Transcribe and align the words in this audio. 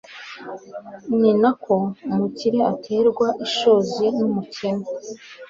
ni 1.19 1.31
na 1.41 1.51
ko 1.63 1.75
umukire 2.09 2.59
aterwa 2.73 3.27
ishozi 3.45 4.05
n'umukene 4.17 4.85